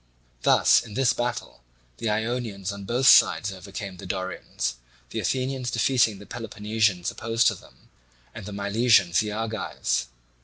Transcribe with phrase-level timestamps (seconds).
[0.41, 1.61] Thus, in this battle,
[1.97, 4.77] the Ionians on both sides overcame the Dorians,
[5.11, 7.87] the Athenians defeating the Peloponnesians opposed to them,
[8.33, 10.07] and the Milesians the Argives.